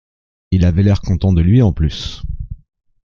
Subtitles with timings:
[0.51, 2.23] Et il avait l’air content de lui, en plus!